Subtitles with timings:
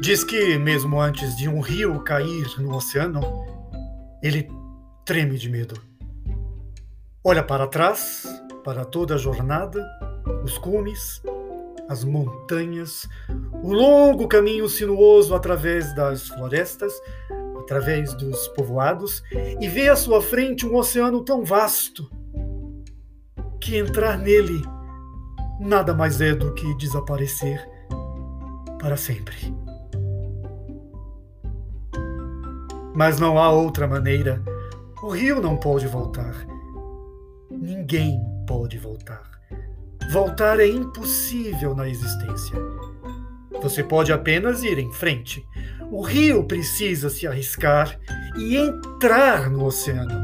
[0.00, 3.20] Diz que, mesmo antes de um rio cair no oceano,
[4.22, 4.48] ele
[5.04, 5.80] treme de medo.
[7.24, 8.24] Olha para trás,
[8.62, 9.84] para toda a jornada,
[10.44, 11.22] os cumes,
[11.88, 13.08] as montanhas,
[13.62, 16.92] o longo caminho sinuoso através das florestas,
[17.58, 19.22] através dos povoados,
[19.60, 22.08] e vê à sua frente um oceano tão vasto
[23.60, 24.62] que entrar nele
[25.58, 27.66] nada mais é do que desaparecer
[28.78, 29.36] para sempre.
[32.96, 34.42] Mas não há outra maneira.
[35.02, 36.34] O rio não pode voltar.
[37.50, 39.22] Ninguém pode voltar.
[40.10, 42.56] Voltar é impossível na existência.
[43.60, 45.46] Você pode apenas ir em frente.
[45.90, 48.00] O rio precisa se arriscar
[48.38, 50.14] e entrar no oceano.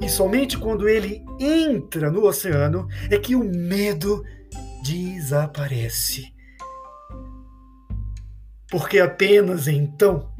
[0.00, 4.24] E somente quando ele entra no oceano é que o medo
[4.82, 6.32] desaparece.
[8.70, 10.32] Porque apenas então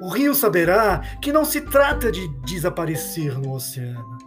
[0.00, 4.18] o rio saberá que não se trata de desaparecer no oceano,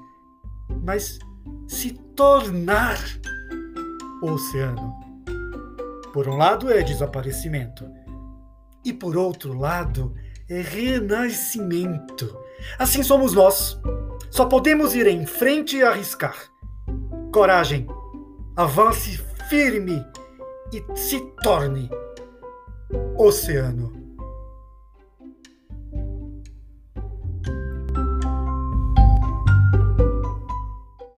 [0.84, 1.20] mas
[1.68, 3.00] se tornar
[4.22, 5.00] oceano.
[6.14, 7.90] Por um lado é desaparecimento,
[8.84, 10.14] e por outro lado
[10.50, 12.38] é renascimento.
[12.78, 13.80] Assim somos nós.
[14.30, 16.36] Só podemos ir em frente e arriscar.
[17.34, 17.88] Coragem,
[18.56, 19.18] avance
[19.50, 20.04] firme
[20.74, 21.90] e se torne
[23.18, 24.01] oceano.